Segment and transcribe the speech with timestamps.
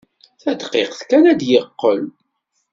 [0.41, 2.01] Tadqiqt kan ad d-yeqqel.